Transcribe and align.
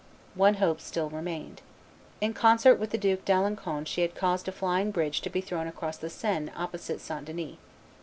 One 0.33 0.55
hope 0.55 0.81
still 0.81 1.11
remained. 1.11 1.61
In 2.21 2.33
concert 2.33 2.79
with 2.79 2.89
the 2.89 2.97
Duke 2.97 3.23
d'Alencon 3.23 3.85
she 3.85 4.01
had 4.01 4.15
caused 4.15 4.47
a 4.47 4.51
flying 4.51 4.89
bridge 4.89 5.21
to 5.21 5.29
be 5.29 5.41
thrown 5.41 5.67
across 5.67 5.97
the 5.97 6.09
Seine 6.09 6.49
opposite 6.57 6.99
St. 6.99 7.23
Denis. 7.23 7.57